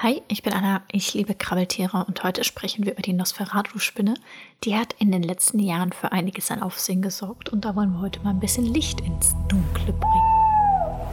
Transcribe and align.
Hi, 0.00 0.22
ich 0.28 0.44
bin 0.44 0.52
Anna, 0.52 0.82
ich 0.92 1.12
liebe 1.14 1.34
Krabbeltiere 1.34 2.04
und 2.06 2.22
heute 2.22 2.44
sprechen 2.44 2.84
wir 2.84 2.92
über 2.92 3.02
die 3.02 3.14
Nosferatu-Spinne. 3.14 4.14
Die 4.62 4.76
hat 4.76 4.94
in 5.00 5.10
den 5.10 5.24
letzten 5.24 5.58
Jahren 5.58 5.92
für 5.92 6.12
einiges 6.12 6.52
an 6.52 6.62
Aufsehen 6.62 7.02
gesorgt 7.02 7.48
und 7.48 7.64
da 7.64 7.74
wollen 7.74 7.90
wir 7.90 8.02
heute 8.02 8.20
mal 8.20 8.30
ein 8.30 8.38
bisschen 8.38 8.64
Licht 8.64 9.00
ins 9.00 9.34
Dunkle 9.48 9.92
bringen. 9.92 11.08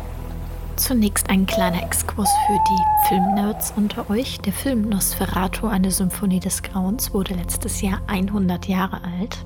Zunächst 0.75 1.31
ein 1.31 1.47
kleiner 1.47 1.81
Exkurs 1.81 2.29
für 2.45 2.59
die 2.69 3.07
Filmnerds 3.07 3.73
unter 3.75 4.07
euch. 4.11 4.37
Der 4.41 4.53
Film 4.53 4.88
Nosferatu, 4.88 5.65
eine 5.65 5.89
Symphonie 5.89 6.39
des 6.39 6.61
Grauens, 6.61 7.11
wurde 7.11 7.33
letztes 7.33 7.81
Jahr 7.81 8.04
100 8.05 8.67
Jahre 8.67 9.04
alt. 9.04 9.43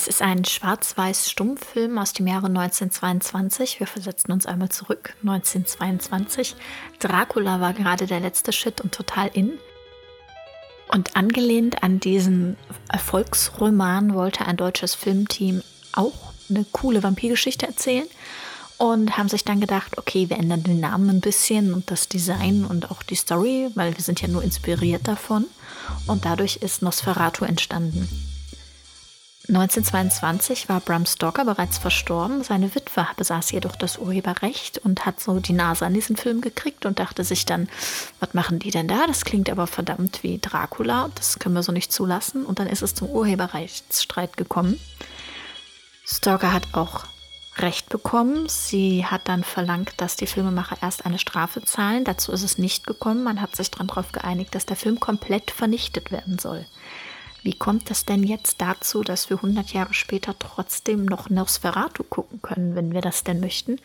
Es 0.00 0.08
ist 0.08 0.22
ein 0.22 0.46
schwarz-weiß 0.46 1.30
Stummfilm 1.30 1.98
aus 1.98 2.14
dem 2.14 2.26
Jahre 2.26 2.46
1922. 2.46 3.80
Wir 3.80 3.86
versetzen 3.86 4.32
uns 4.32 4.46
einmal 4.46 4.70
zurück. 4.70 5.14
1922. 5.20 6.56
Dracula 7.00 7.60
war 7.60 7.74
gerade 7.74 8.06
der 8.06 8.20
letzte 8.20 8.50
Shit 8.50 8.80
und 8.80 8.94
total 8.94 9.28
in. 9.34 9.58
Und 10.88 11.16
angelehnt 11.16 11.82
an 11.82 12.00
diesen 12.00 12.56
Erfolgsroman 12.88 14.14
wollte 14.14 14.46
ein 14.46 14.56
deutsches 14.56 14.94
Filmteam 14.94 15.62
auch 15.92 16.32
eine 16.48 16.64
coole 16.72 17.02
Vampirgeschichte 17.02 17.66
erzählen 17.66 18.06
und 18.78 19.18
haben 19.18 19.28
sich 19.28 19.44
dann 19.44 19.60
gedacht, 19.60 19.98
okay, 19.98 20.30
wir 20.30 20.38
ändern 20.38 20.62
den 20.62 20.80
Namen 20.80 21.10
ein 21.10 21.20
bisschen 21.20 21.74
und 21.74 21.90
das 21.90 22.08
Design 22.08 22.64
und 22.64 22.90
auch 22.90 23.02
die 23.02 23.16
Story, 23.16 23.68
weil 23.74 23.94
wir 23.94 24.02
sind 24.02 24.22
ja 24.22 24.28
nur 24.28 24.42
inspiriert 24.42 25.06
davon. 25.06 25.44
Und 26.06 26.24
dadurch 26.24 26.56
ist 26.56 26.80
Nosferatu 26.80 27.44
entstanden. 27.44 28.29
1922 29.50 30.68
war 30.68 30.78
Bram 30.78 31.04
Stoker 31.06 31.44
bereits 31.44 31.76
verstorben. 31.76 32.44
Seine 32.44 32.72
Witwe 32.76 33.04
besaß 33.16 33.50
jedoch 33.50 33.74
das 33.74 33.98
Urheberrecht 33.98 34.78
und 34.78 35.06
hat 35.06 35.18
so 35.18 35.40
die 35.40 35.52
Nase 35.52 35.84
an 35.84 35.92
diesen 35.92 36.16
Film 36.16 36.40
gekriegt 36.40 36.86
und 36.86 37.00
dachte 37.00 37.24
sich 37.24 37.46
dann, 37.46 37.68
was 38.20 38.32
machen 38.32 38.60
die 38.60 38.70
denn 38.70 38.86
da? 38.86 39.08
Das 39.08 39.24
klingt 39.24 39.50
aber 39.50 39.66
verdammt 39.66 40.22
wie 40.22 40.38
Dracula. 40.38 41.10
Das 41.16 41.40
können 41.40 41.56
wir 41.56 41.64
so 41.64 41.72
nicht 41.72 41.92
zulassen. 41.92 42.46
Und 42.46 42.60
dann 42.60 42.68
ist 42.68 42.82
es 42.82 42.94
zum 42.94 43.08
Urheberrechtsstreit 43.08 44.36
gekommen. 44.36 44.78
Stoker 46.06 46.52
hat 46.52 46.68
auch 46.72 47.06
Recht 47.56 47.88
bekommen. 47.88 48.48
Sie 48.48 49.04
hat 49.04 49.22
dann 49.24 49.42
verlangt, 49.42 49.94
dass 49.96 50.14
die 50.14 50.28
Filmemacher 50.28 50.76
erst 50.80 51.04
eine 51.04 51.18
Strafe 51.18 51.64
zahlen. 51.64 52.04
Dazu 52.04 52.30
ist 52.30 52.44
es 52.44 52.56
nicht 52.56 52.86
gekommen. 52.86 53.24
Man 53.24 53.40
hat 53.40 53.56
sich 53.56 53.72
darauf 53.72 54.12
geeinigt, 54.12 54.54
dass 54.54 54.64
der 54.64 54.76
Film 54.76 55.00
komplett 55.00 55.50
vernichtet 55.50 56.12
werden 56.12 56.38
soll. 56.38 56.66
Wie 57.42 57.54
kommt 57.54 57.90
es 57.90 58.04
denn 58.04 58.22
jetzt 58.22 58.60
dazu, 58.60 59.02
dass 59.02 59.30
wir 59.30 59.36
100 59.38 59.72
Jahre 59.72 59.94
später 59.94 60.38
trotzdem 60.38 61.04
noch 61.04 61.30
Nosferatu 61.30 62.04
gucken 62.04 62.42
können, 62.42 62.74
wenn 62.74 62.92
wir 62.92 63.00
das 63.00 63.24
denn 63.24 63.40
möchten? 63.40 63.78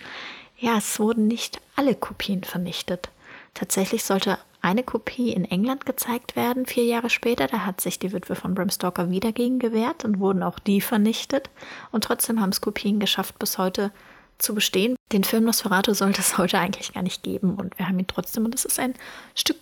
Ja, 0.58 0.78
es 0.78 1.00
wurden 1.00 1.28
nicht 1.28 1.62
alle 1.75 1.95
Kopien 1.95 2.44
vernichtet. 2.44 3.09
Tatsächlich 3.53 4.03
sollte 4.03 4.38
eine 4.62 4.84
Kopie 4.84 5.31
in 5.31 5.45
England 5.45 5.86
gezeigt 5.86 6.36
werden, 6.36 6.66
vier 6.66 6.86
Jahre 6.86 7.09
später. 7.09 7.47
Da 7.47 7.66
hat 7.66 7.81
sich 7.81 8.00
die 8.00 8.12
Witwe 8.12 8.36
von 8.36 8.56
Bram 8.56 8.70
Stoker 8.70 9.09
wieder 9.09 9.31
gegen 9.31 9.59
gewehrt 9.59 10.03
und 10.03 10.19
wurden 10.19 10.44
auch 10.44 10.59
die 10.59 10.81
vernichtet. 10.81 11.50
Und 11.92 12.03
trotzdem 12.03 12.42
haben 12.42 12.50
es 12.50 12.62
Kopien 12.62 13.00
geschafft, 13.00 13.38
bis 13.38 13.58
heute 13.58 13.92
zu 14.38 14.56
bestehen. 14.56 14.95
Den 15.12 15.23
Film 15.23 15.45
Nosferatu 15.45 15.94
sollte 15.94 16.22
es 16.22 16.38
heute 16.40 16.59
eigentlich 16.59 16.94
gar 16.94 17.03
nicht 17.03 17.23
geben 17.23 17.56
und 17.56 17.78
wir 17.78 17.88
haben 17.88 18.00
ihn 18.00 18.08
trotzdem 18.08 18.45
und 18.45 18.56
es 18.56 18.66
ist 18.66 18.80
ein 18.80 18.95
Stück 19.36 19.58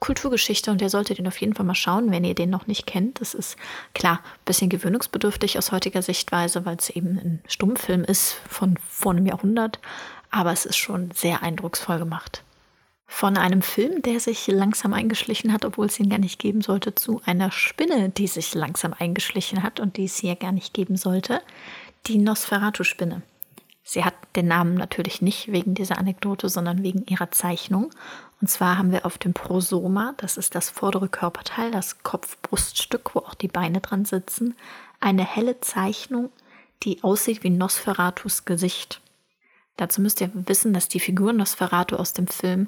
Kulturgeschichte 0.00 0.70
und 0.70 0.80
ihr 0.80 0.90
solltet 0.90 1.18
ihn 1.18 1.26
auf 1.26 1.40
jeden 1.40 1.54
Fall 1.54 1.66
mal 1.66 1.74
schauen, 1.74 2.10
wenn 2.10 2.24
ihr 2.24 2.34
den 2.34 2.50
noch 2.50 2.66
nicht 2.66 2.86
kennt. 2.86 3.20
Das 3.20 3.34
ist 3.34 3.56
klar 3.94 4.20
ein 4.22 4.44
bisschen 4.44 4.70
gewöhnungsbedürftig 4.70 5.58
aus 5.58 5.72
heutiger 5.72 6.02
Sichtweise, 6.02 6.64
weil 6.64 6.76
es 6.76 6.90
eben 6.90 7.18
ein 7.18 7.42
Stummfilm 7.48 8.04
ist 8.04 8.34
von 8.48 8.78
vor 8.88 9.12
einem 9.12 9.26
Jahrhundert, 9.26 9.80
aber 10.30 10.52
es 10.52 10.66
ist 10.66 10.76
schon 10.76 11.10
sehr 11.10 11.42
eindrucksvoll 11.42 11.98
gemacht. 11.98 12.44
Von 13.10 13.36
einem 13.38 13.62
Film, 13.62 14.02
der 14.02 14.20
sich 14.20 14.46
langsam 14.46 14.92
eingeschlichen 14.92 15.52
hat, 15.52 15.64
obwohl 15.64 15.86
es 15.86 15.98
ihn 15.98 16.10
gar 16.10 16.18
nicht 16.18 16.38
geben 16.38 16.60
sollte, 16.60 16.94
zu 16.94 17.22
einer 17.24 17.50
Spinne, 17.50 18.10
die 18.10 18.26
sich 18.26 18.54
langsam 18.54 18.94
eingeschlichen 18.96 19.62
hat 19.62 19.80
und 19.80 19.96
die 19.96 20.04
es 20.04 20.18
hier 20.18 20.36
gar 20.36 20.52
nicht 20.52 20.74
geben 20.74 20.96
sollte, 20.96 21.40
die 22.06 22.18
Nosferatu-Spinne. 22.18 23.22
Sie 23.90 24.04
hat 24.04 24.12
den 24.36 24.48
Namen 24.48 24.74
natürlich 24.74 25.22
nicht 25.22 25.50
wegen 25.50 25.72
dieser 25.72 25.96
Anekdote, 25.96 26.50
sondern 26.50 26.82
wegen 26.82 27.06
ihrer 27.06 27.30
Zeichnung. 27.30 27.88
Und 28.38 28.48
zwar 28.48 28.76
haben 28.76 28.92
wir 28.92 29.06
auf 29.06 29.16
dem 29.16 29.32
Prosoma, 29.32 30.12
das 30.18 30.36
ist 30.36 30.54
das 30.54 30.68
vordere 30.68 31.08
Körperteil, 31.08 31.70
das 31.70 32.02
Kopf-Bruststück, 32.02 33.14
wo 33.14 33.20
auch 33.20 33.32
die 33.32 33.48
Beine 33.48 33.80
dran 33.80 34.04
sitzen, 34.04 34.56
eine 35.00 35.24
helle 35.24 35.62
Zeichnung, 35.62 36.28
die 36.82 37.02
aussieht 37.02 37.42
wie 37.44 37.48
Nosferatus 37.48 38.44
Gesicht. 38.44 39.00
Dazu 39.78 40.02
müsst 40.02 40.20
ihr 40.20 40.32
wissen, 40.34 40.74
dass 40.74 40.88
die 40.88 41.00
Figur 41.00 41.32
Nosferatu 41.32 41.96
aus 41.96 42.12
dem 42.12 42.26
Film 42.26 42.66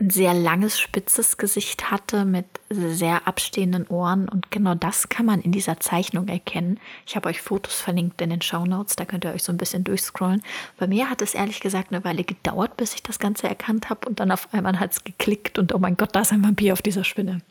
ein 0.00 0.10
sehr 0.10 0.34
langes, 0.34 0.78
spitzes 0.78 1.36
Gesicht 1.36 1.90
hatte 1.90 2.24
mit 2.24 2.46
sehr 2.70 3.26
abstehenden 3.26 3.86
Ohren. 3.88 4.28
Und 4.28 4.50
genau 4.50 4.74
das 4.74 5.08
kann 5.08 5.26
man 5.26 5.40
in 5.40 5.52
dieser 5.52 5.80
Zeichnung 5.80 6.28
erkennen. 6.28 6.80
Ich 7.06 7.16
habe 7.16 7.28
euch 7.28 7.40
Fotos 7.42 7.80
verlinkt 7.80 8.20
in 8.20 8.30
den 8.30 8.42
Show 8.42 8.64
Notes, 8.64 8.96
da 8.96 9.04
könnt 9.04 9.24
ihr 9.24 9.32
euch 9.32 9.42
so 9.42 9.52
ein 9.52 9.58
bisschen 9.58 9.84
durchscrollen. 9.84 10.42
Bei 10.78 10.86
mir 10.86 11.10
hat 11.10 11.22
es 11.22 11.34
ehrlich 11.34 11.60
gesagt 11.60 11.92
eine 11.92 12.04
Weile 12.04 12.24
gedauert, 12.24 12.76
bis 12.76 12.94
ich 12.94 13.02
das 13.02 13.18
Ganze 13.18 13.48
erkannt 13.48 13.90
habe. 13.90 14.08
Und 14.08 14.20
dann 14.20 14.32
auf 14.32 14.48
einmal 14.52 14.80
hat 14.80 14.92
es 14.92 15.04
geklickt 15.04 15.58
und 15.58 15.74
oh 15.74 15.78
mein 15.78 15.96
Gott, 15.96 16.14
da 16.14 16.20
ist 16.20 16.32
ein 16.32 16.44
Vampir 16.44 16.72
auf 16.72 16.82
dieser 16.82 17.04
Spinne. 17.04 17.42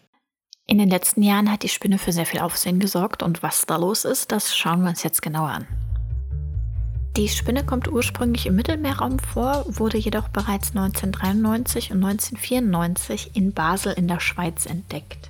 In 0.66 0.78
den 0.78 0.90
letzten 0.90 1.24
Jahren 1.24 1.52
hat 1.52 1.64
die 1.64 1.70
Spinne 1.70 1.98
für 1.98 2.12
sehr 2.12 2.28
viel 2.28 2.42
Aufsehen 2.42 2.80
gesorgt 2.80 3.24
und 3.24 3.42
was 3.42 3.66
da 3.66 3.78
los 3.78 4.06
ist, 4.06 4.32
das 4.32 4.56
schauen 4.56 4.82
wir 4.82 4.90
uns 4.90 5.02
jetzt 5.02 5.22
genauer 5.22 5.50
an. 5.50 5.89
Die 7.18 7.28
Spinne 7.28 7.66
kommt 7.66 7.92
ursprünglich 7.92 8.46
im 8.46 8.56
Mittelmeerraum 8.56 9.20
vor, 9.20 9.66
wurde 9.68 9.98
jedoch 9.98 10.30
bereits 10.30 10.70
1993 10.70 11.92
und 11.92 12.04
1994 12.04 13.36
in 13.36 13.54
Basel 13.54 13.94
in 13.94 14.08
der 14.08 14.20
Schweiz 14.20 14.66
entdeckt. 14.66 15.30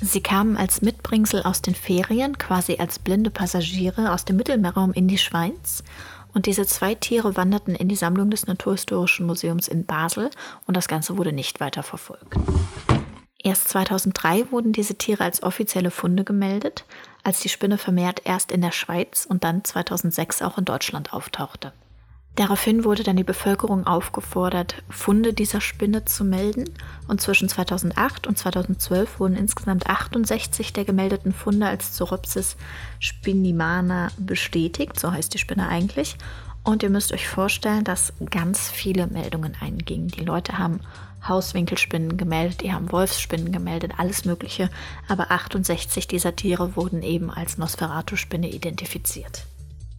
Sie 0.00 0.20
kamen 0.20 0.56
als 0.56 0.80
Mitbringsel 0.80 1.42
aus 1.42 1.60
den 1.60 1.74
Ferien, 1.74 2.38
quasi 2.38 2.76
als 2.78 3.00
blinde 3.00 3.30
Passagiere 3.30 4.12
aus 4.12 4.24
dem 4.24 4.36
Mittelmeerraum 4.36 4.92
in 4.92 5.08
die 5.08 5.18
Schweiz. 5.18 5.82
Und 6.32 6.46
diese 6.46 6.66
zwei 6.66 6.94
Tiere 6.94 7.36
wanderten 7.36 7.74
in 7.74 7.88
die 7.88 7.96
Sammlung 7.96 8.30
des 8.30 8.46
Naturhistorischen 8.46 9.26
Museums 9.26 9.66
in 9.66 9.86
Basel 9.86 10.30
und 10.66 10.76
das 10.76 10.86
Ganze 10.86 11.16
wurde 11.16 11.32
nicht 11.32 11.58
weiter 11.58 11.82
verfolgt. 11.82 12.36
Erst 13.48 13.70
2003 13.70 14.52
wurden 14.52 14.72
diese 14.72 14.96
Tiere 14.96 15.24
als 15.24 15.42
offizielle 15.42 15.90
Funde 15.90 16.22
gemeldet, 16.22 16.84
als 17.22 17.40
die 17.40 17.48
Spinne 17.48 17.78
vermehrt 17.78 18.20
erst 18.26 18.52
in 18.52 18.60
der 18.60 18.72
Schweiz 18.72 19.24
und 19.26 19.42
dann 19.42 19.64
2006 19.64 20.42
auch 20.42 20.58
in 20.58 20.66
Deutschland 20.66 21.14
auftauchte. 21.14 21.72
Daraufhin 22.36 22.84
wurde 22.84 23.04
dann 23.04 23.16
die 23.16 23.24
Bevölkerung 23.24 23.86
aufgefordert, 23.86 24.82
Funde 24.90 25.32
dieser 25.32 25.62
Spinne 25.62 26.04
zu 26.04 26.26
melden 26.26 26.68
und 27.08 27.22
zwischen 27.22 27.48
2008 27.48 28.26
und 28.26 28.36
2012 28.36 29.18
wurden 29.18 29.34
insgesamt 29.34 29.86
68 29.86 30.74
der 30.74 30.84
gemeldeten 30.84 31.32
Funde 31.32 31.68
als 31.68 31.94
Zoropsis 31.94 32.54
spinimana 33.00 34.10
bestätigt, 34.18 35.00
so 35.00 35.10
heißt 35.10 35.32
die 35.32 35.38
Spinne 35.38 35.68
eigentlich. 35.68 36.18
Und 36.64 36.82
ihr 36.82 36.90
müsst 36.90 37.14
euch 37.14 37.26
vorstellen, 37.26 37.84
dass 37.84 38.12
ganz 38.30 38.68
viele 38.68 39.06
Meldungen 39.06 39.56
eingingen. 39.58 40.08
Die 40.08 40.24
Leute 40.24 40.58
haben 40.58 40.80
Hauswinkelspinnen 41.26 42.16
gemeldet, 42.16 42.62
die 42.62 42.72
haben 42.72 42.92
Wolfsspinnen 42.92 43.52
gemeldet, 43.52 43.92
alles 43.98 44.24
Mögliche. 44.24 44.70
Aber 45.08 45.30
68 45.30 46.06
dieser 46.06 46.36
Tiere 46.36 46.76
wurden 46.76 47.02
eben 47.02 47.30
als 47.30 47.58
Nosferatu-Spinne 47.58 48.50
identifiziert. 48.50 49.44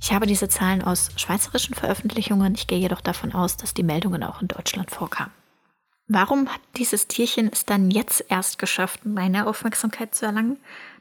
Ich 0.02 0.13
habe 0.13 0.25
diese 0.25 0.47
Zahlen 0.47 0.81
aus 0.81 1.09
schweizerischen 1.18 1.75
Veröffentlichungen, 1.75 2.56
ich 2.56 2.68
gehe 2.68 2.79
jedoch 2.79 3.02
davon 3.02 3.34
aus, 3.34 3.58
dass 3.58 3.74
die 3.74 3.84
Meldungen 3.84 4.24
auch 4.24 4.41
in 4.41 4.47
Deutschland 4.47 4.91
vorkamen. 4.91 5.31
Warum 6.08 6.47
hat 6.47 6.62
dieses 6.78 7.08
Tierchen 7.08 7.52
es 7.53 7.66
dann 7.66 7.91
jetzt 7.91 8.25
erst 8.29 8.58
geschafft, 8.58 9.06
meine 9.06 9.46
Aufmerksamkeit 9.46 10.16
zu 10.16 10.25
erlangen? 10.25 10.58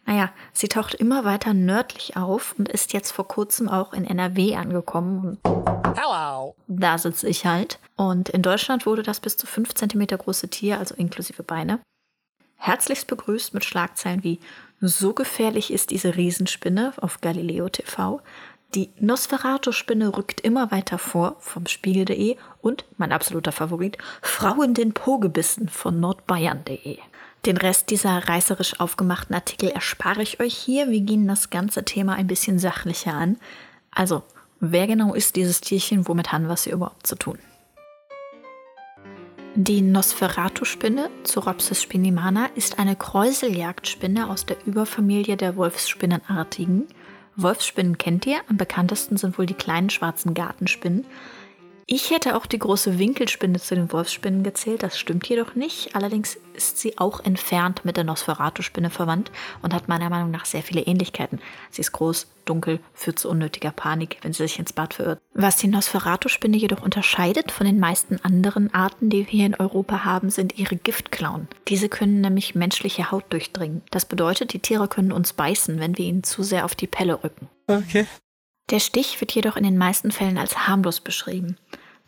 Naja, 0.08 0.30
sie 0.54 0.68
taucht 0.68 0.94
immer 0.94 1.26
weiter 1.26 1.52
nördlich 1.52 2.16
auf 2.16 2.54
und 2.56 2.70
ist 2.70 2.94
jetzt 2.94 3.12
vor 3.12 3.28
kurzem 3.28 3.68
auch 3.68 3.92
in 3.92 4.06
NRW 4.06 4.56
angekommen. 4.56 5.36
Hello. 5.94 6.56
Da 6.66 6.96
sitze 6.96 7.28
ich 7.28 7.44
halt. 7.44 7.78
Und 7.94 8.30
in 8.30 8.40
Deutschland 8.40 8.86
wurde 8.86 9.02
das 9.02 9.20
bis 9.20 9.36
zu 9.36 9.46
5 9.46 9.74
cm 9.74 10.06
große 10.06 10.48
Tier, 10.48 10.78
also 10.78 10.94
inklusive 10.94 11.42
Beine, 11.42 11.80
herzlichst 12.56 13.06
begrüßt 13.06 13.52
mit 13.52 13.66
Schlagzeilen 13.66 14.24
wie 14.24 14.40
So 14.80 15.12
gefährlich 15.12 15.70
ist 15.70 15.90
diese 15.90 16.16
Riesenspinne 16.16 16.94
auf 16.96 17.20
Galileo 17.20 17.68
TV. 17.68 18.22
Die 18.74 18.88
Nosferatu-Spinne 19.00 20.16
rückt 20.16 20.40
immer 20.40 20.70
weiter 20.70 20.96
vor 20.96 21.36
vom 21.40 21.66
Spiegel.de 21.66 22.38
und 22.62 22.86
mein 22.96 23.12
absoluter 23.12 23.52
Favorit, 23.52 23.98
Frauen 24.22 24.72
den 24.72 24.94
Po 24.94 25.18
gebissen 25.18 25.68
von 25.68 26.00
nordbayern.de. 26.00 26.96
Den 27.46 27.56
Rest 27.56 27.90
dieser 27.90 28.28
reißerisch 28.28 28.80
aufgemachten 28.80 29.34
Artikel 29.34 29.70
erspare 29.70 30.22
ich 30.22 30.40
euch 30.40 30.54
hier. 30.54 30.90
Wir 30.90 31.00
gehen 31.00 31.28
das 31.28 31.50
ganze 31.50 31.84
Thema 31.84 32.14
ein 32.14 32.26
bisschen 32.26 32.58
sachlicher 32.58 33.14
an. 33.14 33.36
Also, 33.90 34.22
wer 34.60 34.86
genau 34.86 35.14
ist 35.14 35.36
dieses 35.36 35.60
Tierchen? 35.60 36.08
Womit 36.08 36.32
haben 36.32 36.46
wir 36.46 36.54
es 36.54 36.64
hier 36.64 36.74
überhaupt 36.74 37.06
zu 37.06 37.16
tun? 37.16 37.38
Die 39.54 39.82
Nosferatu-Spinne, 39.82 41.10
Zoropsis 41.24 41.82
spinimana, 41.82 42.46
ist 42.54 42.78
eine 42.78 42.94
Kräuseljagdspinne 42.94 44.30
aus 44.30 44.46
der 44.46 44.56
Überfamilie 44.66 45.36
der 45.36 45.56
Wolfsspinnenartigen. 45.56 46.86
Wolfsspinnen 47.34 47.98
kennt 47.98 48.26
ihr, 48.26 48.40
am 48.48 48.56
bekanntesten 48.56 49.16
sind 49.16 49.38
wohl 49.38 49.46
die 49.46 49.54
kleinen 49.54 49.90
schwarzen 49.90 50.34
Gartenspinnen. 50.34 51.06
Ich 51.90 52.10
hätte 52.10 52.36
auch 52.36 52.44
die 52.44 52.58
große 52.58 52.98
Winkelspinne 52.98 53.58
zu 53.58 53.74
den 53.74 53.90
Wolfsspinnen 53.90 54.42
gezählt, 54.42 54.82
das 54.82 54.98
stimmt 54.98 55.26
jedoch 55.26 55.54
nicht. 55.54 55.96
Allerdings 55.96 56.38
ist 56.52 56.76
sie 56.76 56.98
auch 56.98 57.24
entfernt 57.24 57.82
mit 57.86 57.96
der 57.96 58.04
Nosferatu-Spinne 58.04 58.90
verwandt 58.90 59.30
und 59.62 59.72
hat 59.72 59.88
meiner 59.88 60.10
Meinung 60.10 60.30
nach 60.30 60.44
sehr 60.44 60.62
viele 60.62 60.82
Ähnlichkeiten. 60.82 61.40
Sie 61.70 61.80
ist 61.80 61.92
groß, 61.92 62.26
dunkel, 62.44 62.80
führt 62.92 63.18
zu 63.18 63.30
unnötiger 63.30 63.70
Panik, 63.70 64.18
wenn 64.20 64.34
sie 64.34 64.42
sich 64.42 64.58
ins 64.58 64.74
Bad 64.74 64.92
verirrt. 64.92 65.22
Was 65.32 65.56
die 65.56 65.68
Nosferatu-Spinne 65.68 66.58
jedoch 66.58 66.82
unterscheidet 66.82 67.50
von 67.50 67.66
den 67.66 67.80
meisten 67.80 68.22
anderen 68.22 68.74
Arten, 68.74 69.08
die 69.08 69.20
wir 69.20 69.30
hier 69.30 69.46
in 69.46 69.54
Europa 69.54 70.04
haben, 70.04 70.28
sind 70.28 70.58
ihre 70.58 70.76
Giftklauen. 70.76 71.48
Diese 71.68 71.88
können 71.88 72.20
nämlich 72.20 72.54
menschliche 72.54 73.10
Haut 73.10 73.24
durchdringen. 73.32 73.80
Das 73.90 74.04
bedeutet, 74.04 74.52
die 74.52 74.60
Tiere 74.60 74.88
können 74.88 75.10
uns 75.10 75.32
beißen, 75.32 75.80
wenn 75.80 75.96
wir 75.96 76.04
ihnen 76.04 76.22
zu 76.22 76.42
sehr 76.42 76.66
auf 76.66 76.74
die 76.74 76.86
Pelle 76.86 77.24
rücken. 77.24 77.48
Okay. 77.66 78.06
Der 78.70 78.80
Stich 78.80 79.18
wird 79.22 79.32
jedoch 79.32 79.56
in 79.56 79.64
den 79.64 79.78
meisten 79.78 80.10
Fällen 80.10 80.36
als 80.36 80.68
harmlos 80.68 81.00
beschrieben. 81.00 81.56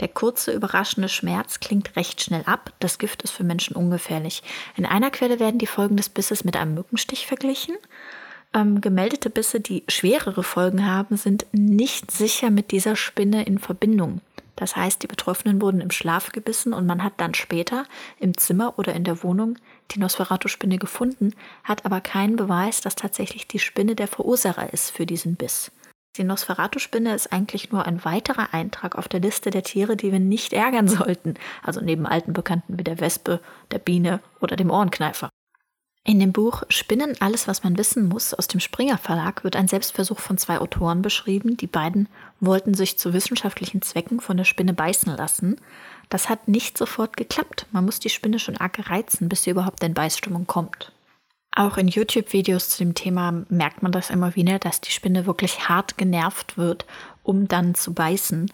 Der 0.00 0.08
kurze, 0.08 0.52
überraschende 0.52 1.08
Schmerz 1.08 1.60
klingt 1.60 1.94
recht 1.94 2.22
schnell 2.22 2.42
ab. 2.46 2.72
Das 2.80 2.98
Gift 2.98 3.22
ist 3.22 3.32
für 3.32 3.44
Menschen 3.44 3.76
ungefährlich. 3.76 4.42
In 4.76 4.86
einer 4.86 5.10
Quelle 5.10 5.38
werden 5.38 5.58
die 5.58 5.66
Folgen 5.66 5.96
des 5.96 6.08
Bisses 6.08 6.42
mit 6.42 6.56
einem 6.56 6.74
Mückenstich 6.74 7.26
verglichen. 7.26 7.76
Ähm, 8.54 8.80
gemeldete 8.80 9.30
Bisse, 9.30 9.60
die 9.60 9.84
schwerere 9.88 10.42
Folgen 10.42 10.86
haben, 10.86 11.16
sind 11.16 11.46
nicht 11.52 12.10
sicher 12.10 12.50
mit 12.50 12.72
dieser 12.72 12.96
Spinne 12.96 13.44
in 13.44 13.58
Verbindung. 13.58 14.22
Das 14.56 14.76
heißt, 14.76 15.02
die 15.02 15.06
Betroffenen 15.06 15.62
wurden 15.62 15.80
im 15.80 15.90
Schlaf 15.90 16.32
gebissen 16.32 16.74
und 16.74 16.86
man 16.86 17.02
hat 17.02 17.14
dann 17.18 17.34
später 17.34 17.84
im 18.18 18.36
Zimmer 18.36 18.78
oder 18.78 18.94
in 18.94 19.04
der 19.04 19.22
Wohnung 19.22 19.56
die 19.92 20.00
Nosferatu-Spinne 20.00 20.78
gefunden, 20.78 21.34
hat 21.64 21.86
aber 21.86 22.00
keinen 22.00 22.36
Beweis, 22.36 22.80
dass 22.80 22.94
tatsächlich 22.94 23.48
die 23.48 23.58
Spinne 23.58 23.94
der 23.94 24.08
Verursacher 24.08 24.72
ist 24.72 24.90
für 24.90 25.06
diesen 25.06 25.36
Biss. 25.36 25.70
Die 26.16 26.24
Nosferatu-Spinne 26.24 27.14
ist 27.14 27.32
eigentlich 27.32 27.70
nur 27.70 27.86
ein 27.86 28.04
weiterer 28.04 28.52
Eintrag 28.52 28.96
auf 28.96 29.06
der 29.06 29.20
Liste 29.20 29.50
der 29.50 29.62
Tiere, 29.62 29.96
die 29.96 30.10
wir 30.10 30.18
nicht 30.18 30.52
ärgern 30.52 30.88
sollten, 30.88 31.34
also 31.62 31.80
neben 31.80 32.06
alten 32.06 32.32
Bekannten 32.32 32.78
wie 32.78 32.84
der 32.84 33.00
Wespe, 33.00 33.40
der 33.70 33.78
Biene 33.78 34.20
oder 34.40 34.56
dem 34.56 34.70
Ohrenkneifer. 34.70 35.30
In 36.02 36.18
dem 36.18 36.32
Buch 36.32 36.62
Spinnen 36.70 37.14
alles, 37.20 37.46
was 37.46 37.62
man 37.62 37.76
wissen 37.76 38.08
muss 38.08 38.32
aus 38.32 38.48
dem 38.48 38.58
Springer 38.58 38.96
Verlag 38.96 39.44
wird 39.44 39.54
ein 39.54 39.68
Selbstversuch 39.68 40.18
von 40.18 40.38
zwei 40.38 40.58
Autoren 40.58 41.02
beschrieben. 41.02 41.58
Die 41.58 41.66
beiden 41.66 42.08
wollten 42.40 42.72
sich 42.72 42.98
zu 42.98 43.12
wissenschaftlichen 43.12 43.82
Zwecken 43.82 44.18
von 44.20 44.38
der 44.38 44.44
Spinne 44.44 44.72
beißen 44.72 45.14
lassen. 45.14 45.60
Das 46.08 46.30
hat 46.30 46.48
nicht 46.48 46.78
sofort 46.78 47.18
geklappt. 47.18 47.66
Man 47.70 47.84
muss 47.84 48.00
die 48.00 48.08
Spinne 48.08 48.38
schon 48.38 48.56
arg 48.56 48.90
reizen, 48.90 49.28
bis 49.28 49.42
sie 49.42 49.50
überhaupt 49.50 49.84
in 49.84 49.92
Beißstimmung 49.92 50.46
kommt. 50.46 50.90
Auch 51.52 51.76
in 51.76 51.88
YouTube-Videos 51.88 52.70
zu 52.70 52.78
dem 52.78 52.94
Thema 52.94 53.44
merkt 53.48 53.82
man 53.82 53.92
das 53.92 54.10
immer 54.10 54.36
wieder, 54.36 54.58
dass 54.58 54.80
die 54.80 54.92
Spinne 54.92 55.26
wirklich 55.26 55.68
hart 55.68 55.98
genervt 55.98 56.56
wird, 56.56 56.86
um 57.22 57.48
dann 57.48 57.74
zu 57.74 57.92
beißen. 57.92 58.50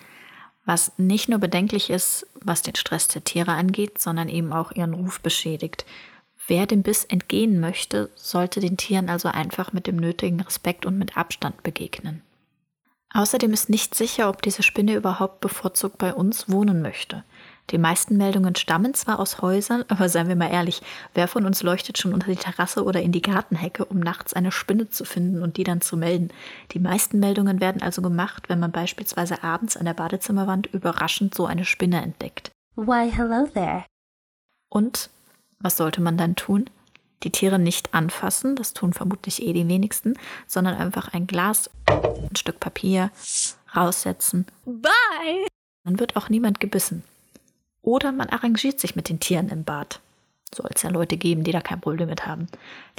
Was 0.64 0.92
nicht 0.96 1.28
nur 1.28 1.38
bedenklich 1.38 1.90
ist, 1.90 2.26
was 2.40 2.62
den 2.62 2.74
Stress 2.74 3.06
der 3.08 3.22
Tiere 3.22 3.52
angeht, 3.52 4.00
sondern 4.00 4.28
eben 4.28 4.52
auch 4.52 4.72
ihren 4.72 4.94
Ruf 4.94 5.20
beschädigt. 5.20 5.84
Wer 6.48 6.66
dem 6.66 6.82
Biss 6.82 7.04
entgehen 7.04 7.60
möchte, 7.60 8.10
sollte 8.14 8.60
den 8.60 8.76
Tieren 8.76 9.10
also 9.10 9.28
einfach 9.28 9.72
mit 9.72 9.86
dem 9.86 9.96
nötigen 9.96 10.40
Respekt 10.40 10.86
und 10.86 10.96
mit 10.96 11.16
Abstand 11.16 11.62
begegnen. 11.62 12.22
Außerdem 13.12 13.52
ist 13.52 13.68
nicht 13.68 13.94
sicher, 13.94 14.28
ob 14.28 14.42
diese 14.42 14.62
Spinne 14.62 14.94
überhaupt 14.94 15.40
bevorzugt 15.40 15.98
bei 15.98 16.12
uns 16.12 16.48
wohnen 16.50 16.82
möchte. 16.82 17.24
Die 17.70 17.78
meisten 17.78 18.16
Meldungen 18.16 18.54
stammen 18.54 18.94
zwar 18.94 19.18
aus 19.18 19.42
Häusern, 19.42 19.84
aber 19.88 20.08
seien 20.08 20.28
wir 20.28 20.36
mal 20.36 20.52
ehrlich, 20.52 20.82
wer 21.14 21.26
von 21.26 21.44
uns 21.44 21.64
leuchtet 21.64 21.98
schon 21.98 22.14
unter 22.14 22.30
die 22.30 22.36
Terrasse 22.36 22.84
oder 22.84 23.02
in 23.02 23.10
die 23.10 23.22
Gartenhecke, 23.22 23.84
um 23.84 23.98
nachts 23.98 24.34
eine 24.34 24.52
Spinne 24.52 24.88
zu 24.88 25.04
finden 25.04 25.42
und 25.42 25.56
die 25.56 25.64
dann 25.64 25.80
zu 25.80 25.96
melden? 25.96 26.30
Die 26.72 26.78
meisten 26.78 27.18
Meldungen 27.18 27.60
werden 27.60 27.82
also 27.82 28.02
gemacht, 28.02 28.48
wenn 28.48 28.60
man 28.60 28.70
beispielsweise 28.70 29.42
abends 29.42 29.76
an 29.76 29.84
der 29.84 29.94
Badezimmerwand 29.94 30.66
überraschend 30.66 31.34
so 31.34 31.46
eine 31.46 31.64
Spinne 31.64 32.02
entdeckt. 32.02 32.52
Why, 32.76 33.10
hello 33.10 33.48
there. 33.52 33.84
Und 34.68 35.10
was 35.58 35.76
sollte 35.76 36.00
man 36.00 36.16
dann 36.16 36.36
tun? 36.36 36.70
Die 37.24 37.32
Tiere 37.32 37.58
nicht 37.58 37.94
anfassen, 37.94 38.54
das 38.54 38.74
tun 38.74 38.92
vermutlich 38.92 39.42
eh 39.42 39.52
die 39.52 39.66
wenigsten, 39.66 40.14
sondern 40.46 40.76
einfach 40.76 41.12
ein 41.14 41.26
Glas, 41.26 41.68
ein 41.86 42.36
Stück 42.36 42.60
Papier 42.60 43.10
raussetzen. 43.74 44.46
Bye! 44.64 45.46
Dann 45.84 45.98
wird 45.98 46.14
auch 46.14 46.28
niemand 46.28 46.60
gebissen. 46.60 47.02
Oder 47.86 48.10
man 48.10 48.28
arrangiert 48.30 48.80
sich 48.80 48.96
mit 48.96 49.08
den 49.08 49.20
Tieren 49.20 49.48
im 49.48 49.62
Bad. 49.62 50.00
Soll 50.52 50.68
es 50.74 50.82
ja 50.82 50.90
Leute 50.90 51.16
geben, 51.16 51.44
die 51.44 51.52
da 51.52 51.60
kein 51.60 51.80
Problem 51.80 52.08
mit 52.08 52.26
haben. 52.26 52.48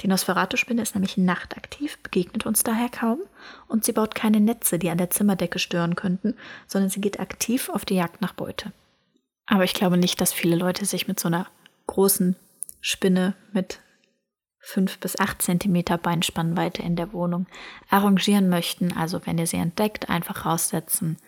Die 0.00 0.08
Nosferatu-Spinne 0.08 0.80
ist 0.80 0.94
nämlich 0.94 1.18
nachtaktiv, 1.18 1.98
begegnet 1.98 2.46
uns 2.46 2.62
daher 2.62 2.88
kaum 2.88 3.18
und 3.68 3.84
sie 3.84 3.92
baut 3.92 4.14
keine 4.14 4.40
Netze, 4.40 4.78
die 4.78 4.88
an 4.88 4.96
der 4.96 5.10
Zimmerdecke 5.10 5.58
stören 5.58 5.94
könnten, 5.94 6.34
sondern 6.66 6.88
sie 6.88 7.02
geht 7.02 7.20
aktiv 7.20 7.68
auf 7.68 7.84
die 7.84 7.96
Jagd 7.96 8.22
nach 8.22 8.32
Beute. 8.32 8.72
Aber 9.44 9.64
ich 9.64 9.74
glaube 9.74 9.98
nicht, 9.98 10.22
dass 10.22 10.32
viele 10.32 10.56
Leute 10.56 10.86
sich 10.86 11.06
mit 11.06 11.20
so 11.20 11.28
einer 11.28 11.46
großen 11.86 12.36
Spinne 12.80 13.34
mit 13.52 13.80
fünf 14.58 14.98
bis 15.00 15.18
acht 15.18 15.42
Zentimeter 15.42 15.98
Beinspannweite 15.98 16.80
in 16.80 16.96
der 16.96 17.12
Wohnung 17.12 17.46
arrangieren 17.90 18.48
möchten. 18.48 18.96
Also 18.96 19.20
wenn 19.26 19.36
ihr 19.36 19.46
sie 19.46 19.58
entdeckt, 19.58 20.08
einfach 20.08 20.46
raussetzen, 20.46 21.18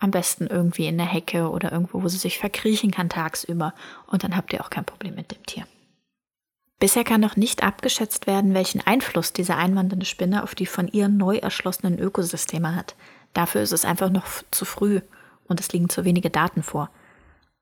am 0.00 0.10
besten 0.10 0.46
irgendwie 0.46 0.86
in 0.86 0.98
der 0.98 1.06
Hecke 1.06 1.50
oder 1.50 1.70
irgendwo, 1.70 2.02
wo 2.02 2.08
sie 2.08 2.18
sich 2.18 2.38
verkriechen 2.38 2.90
kann 2.90 3.08
tagsüber. 3.08 3.74
Und 4.06 4.24
dann 4.24 4.36
habt 4.36 4.52
ihr 4.52 4.62
auch 4.62 4.70
kein 4.70 4.84
Problem 4.84 5.14
mit 5.14 5.30
dem 5.30 5.44
Tier. 5.46 5.66
Bisher 6.80 7.04
kann 7.04 7.20
noch 7.20 7.36
nicht 7.36 7.62
abgeschätzt 7.62 8.26
werden, 8.26 8.54
welchen 8.54 8.80
Einfluss 8.80 9.34
diese 9.34 9.54
einwandernde 9.56 10.06
Spinne 10.06 10.42
auf 10.42 10.54
die 10.54 10.64
von 10.64 10.88
ihr 10.88 11.08
neu 11.08 11.36
erschlossenen 11.36 11.98
Ökosysteme 11.98 12.74
hat. 12.74 12.96
Dafür 13.34 13.60
ist 13.60 13.72
es 13.72 13.84
einfach 13.84 14.08
noch 14.08 14.26
zu 14.50 14.64
früh 14.64 15.02
und 15.46 15.60
es 15.60 15.70
liegen 15.72 15.90
zu 15.90 16.06
wenige 16.06 16.30
Daten 16.30 16.62
vor. 16.62 16.90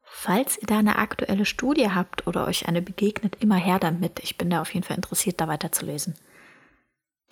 Falls 0.04 0.56
ihr 0.56 0.66
da 0.66 0.78
eine 0.78 0.96
aktuelle 0.96 1.44
Studie 1.44 1.90
habt 1.90 2.26
oder 2.28 2.46
euch 2.46 2.68
eine 2.68 2.80
begegnet, 2.80 3.36
immer 3.40 3.56
her 3.56 3.78
damit. 3.78 4.20
Ich 4.20 4.38
bin 4.38 4.50
da 4.50 4.60
auf 4.60 4.72
jeden 4.72 4.86
Fall 4.86 4.96
interessiert, 4.96 5.40
da 5.40 5.48
weiterzulesen. 5.48 6.14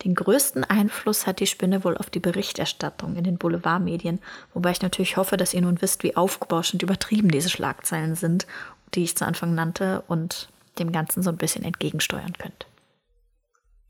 Den 0.03 0.13
größten 0.13 0.63
Einfluss 0.63 1.25
hat 1.25 1.39
die 1.39 1.47
Spinne 1.47 1.83
wohl 1.83 1.97
auf 1.97 2.09
die 2.09 2.19
Berichterstattung 2.19 3.15
in 3.15 3.23
den 3.23 3.37
Boulevardmedien, 3.37 4.19
wobei 4.53 4.71
ich 4.71 4.81
natürlich 4.81 5.17
hoffe, 5.17 5.37
dass 5.37 5.53
ihr 5.53 5.61
nun 5.61 5.81
wisst, 5.81 6.03
wie 6.03 6.15
aufgebauscht 6.15 6.73
und 6.73 6.83
übertrieben 6.83 7.29
diese 7.29 7.49
Schlagzeilen 7.49 8.15
sind, 8.15 8.45
die 8.93 9.03
ich 9.03 9.17
zu 9.17 9.25
Anfang 9.25 9.55
nannte 9.55 10.03
und 10.07 10.49
dem 10.77 10.91
Ganzen 10.91 11.23
so 11.23 11.31
ein 11.31 11.37
bisschen 11.37 11.63
entgegensteuern 11.63 12.33
könnt. 12.37 12.67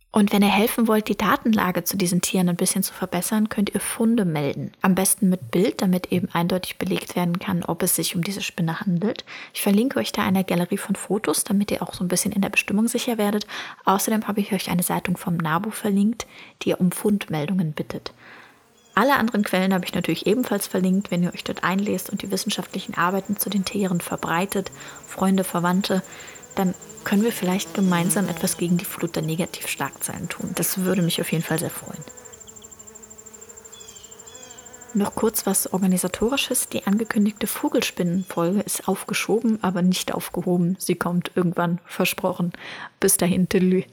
Und 0.09 0.31
wenn 0.31 0.42
ihr 0.42 0.48
helfen 0.48 0.88
wollt, 0.88 1.09
die 1.09 1.18
Datenlage 1.18 1.83
zu 1.83 1.98
diesen 1.98 2.21
Tieren 2.21 2.50
ein 2.50 2.56
bisschen 2.56 2.81
zu 2.81 2.94
verbessern, 2.94 3.50
könnt 3.50 3.74
ihr 3.74 3.81
Funde 3.81 4.24
melden. 4.25 4.71
Am 4.81 4.95
besten 4.95 5.30
mit 5.30 5.51
Bild, 5.51 5.81
damit 5.81 6.12
eben 6.12 6.30
eindeutig 6.31 6.77
belegt 6.77 7.15
werden 7.15 7.39
kann, 7.39 7.63
ob 7.63 7.83
es 7.83 7.95
sich 7.95 8.15
um 8.15 8.24
diese 8.24 8.42
Spinne 8.42 8.80
handelt. 8.80 9.25
Ich 9.54 9.62
verlinke 9.62 10.00
euch 10.00 10.13
da 10.13 10.24
eine 10.24 10.44
Galerie 10.44 10.77
von 10.77 10.95
Fotos, 10.95 11.44
damit 11.44 11.71
ihr 11.71 11.83
auch 11.83 11.94
so 11.94 12.04
ein 12.04 12.07
bisschen 12.07 12.31
in 12.31 12.42
der 12.42 12.49
Bestimmung 12.49 12.87
sicher 12.87 13.18
werdet. 13.18 13.45
Außerdem 13.85 14.28
habe 14.28 14.40
ich 14.40 14.54
euch 14.54 14.69
eine 14.71 14.81
Zeitung 14.81 15.18
vom 15.18 15.35
NABU 15.35 15.71
verlinkt, 15.71 16.26
die 16.64 16.73
um 16.73 16.92
Fundmeldungen 16.92 17.73
bittet. 17.73 18.14
Alle 18.97 19.18
anderen 19.18 19.44
Quellen 19.44 19.76
habe 19.76 19.85
ich 19.85 19.94
natürlich 19.94 20.26
ebenfalls 20.26 20.66
verlinkt, 20.66 21.11
wenn 21.11 21.21
ihr 21.21 21.31
euch 21.31 21.44
dort 21.44 21.64
einlest 21.64 22.09
und 22.09 22.23
die 22.23 22.31
wissenschaftlichen 22.31 22.95
Arbeiten 22.95 23.37
zu 23.37 23.52
den 23.52 23.64
Tieren 23.64 24.02
verbreitet, 24.02 24.71
Freunde, 25.06 25.44
Verwandte, 25.44 26.02
dann 26.57 26.73
können 27.04 27.23
wir 27.23 27.31
vielleicht 27.31 27.73
gemeinsam 27.73 28.28
etwas 28.28 28.57
gegen 28.57 28.78
die 28.78 28.85
Flut 28.85 29.16
der 29.16 29.23
Negativschlagzeilen 29.23 30.28
tun. 30.30 30.52
Das 30.56 30.80
würde 30.80 31.02
mich 31.02 31.21
auf 31.21 31.31
jeden 31.31 31.44
Fall 31.44 31.59
sehr 31.59 31.69
freuen. 31.69 32.04
Noch 34.94 35.16
kurz 35.16 35.45
was 35.45 35.71
organisatorisches. 35.71 36.69
Die 36.69 36.87
angekündigte 36.87 37.45
Vogelspinnenfolge 37.45 38.61
ist 38.61 38.87
aufgeschoben, 38.87 39.64
aber 39.64 39.81
nicht 39.81 40.14
aufgehoben. 40.14 40.76
Sie 40.80 40.95
kommt 40.95 41.31
irgendwann, 41.35 41.80
versprochen. 41.85 42.52
Bis 42.99 43.18
dahin, 43.18 43.47
Tüdelü. 43.47 43.83